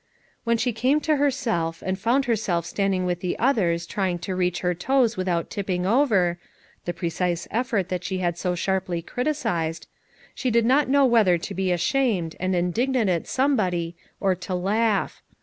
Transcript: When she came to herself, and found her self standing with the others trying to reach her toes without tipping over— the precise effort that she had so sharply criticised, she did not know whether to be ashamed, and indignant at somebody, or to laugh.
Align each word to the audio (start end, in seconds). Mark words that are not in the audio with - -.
When 0.45 0.57
she 0.57 0.73
came 0.73 0.99
to 1.01 1.17
herself, 1.17 1.83
and 1.85 1.99
found 1.99 2.25
her 2.25 2.35
self 2.35 2.65
standing 2.65 3.05
with 3.05 3.19
the 3.19 3.37
others 3.37 3.85
trying 3.85 4.17
to 4.25 4.35
reach 4.35 4.61
her 4.61 4.73
toes 4.73 5.15
without 5.15 5.51
tipping 5.51 5.85
over— 5.85 6.39
the 6.85 6.93
precise 6.95 7.47
effort 7.51 7.89
that 7.89 8.03
she 8.03 8.17
had 8.17 8.35
so 8.35 8.55
sharply 8.55 9.03
criticised, 9.03 9.85
she 10.33 10.49
did 10.49 10.65
not 10.65 10.89
know 10.89 11.05
whether 11.05 11.37
to 11.37 11.53
be 11.53 11.71
ashamed, 11.71 12.35
and 12.39 12.55
indignant 12.55 13.11
at 13.11 13.27
somebody, 13.27 13.95
or 14.19 14.33
to 14.33 14.55
laugh. 14.55 15.21